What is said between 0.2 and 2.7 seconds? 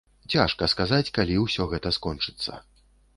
Цяжка сказаць, калі ўсё гэта скончыцца.